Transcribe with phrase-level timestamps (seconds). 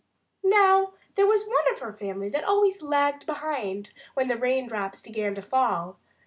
[0.41, 4.99] Now, there was one of her family that always lagged behind when the rain drops
[4.99, 5.99] began to fall.